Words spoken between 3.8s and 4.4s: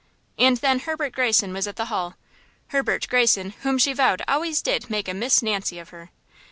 vowed